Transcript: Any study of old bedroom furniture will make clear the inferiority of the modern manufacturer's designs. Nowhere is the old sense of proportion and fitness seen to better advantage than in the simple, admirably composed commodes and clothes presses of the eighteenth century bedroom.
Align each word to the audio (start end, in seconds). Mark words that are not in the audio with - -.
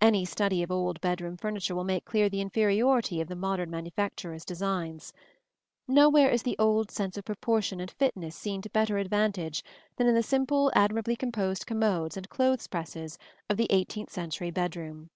Any 0.00 0.24
study 0.24 0.62
of 0.62 0.70
old 0.70 0.98
bedroom 1.02 1.36
furniture 1.36 1.74
will 1.74 1.84
make 1.84 2.06
clear 2.06 2.30
the 2.30 2.40
inferiority 2.40 3.20
of 3.20 3.28
the 3.28 3.36
modern 3.36 3.68
manufacturer's 3.70 4.42
designs. 4.46 5.12
Nowhere 5.86 6.30
is 6.30 6.42
the 6.42 6.56
old 6.58 6.90
sense 6.90 7.18
of 7.18 7.26
proportion 7.26 7.78
and 7.78 7.90
fitness 7.90 8.34
seen 8.34 8.62
to 8.62 8.70
better 8.70 8.96
advantage 8.96 9.62
than 9.96 10.06
in 10.06 10.14
the 10.14 10.22
simple, 10.22 10.72
admirably 10.74 11.16
composed 11.16 11.66
commodes 11.66 12.16
and 12.16 12.30
clothes 12.30 12.66
presses 12.66 13.18
of 13.50 13.58
the 13.58 13.66
eighteenth 13.68 14.08
century 14.08 14.50
bedroom. 14.50 15.10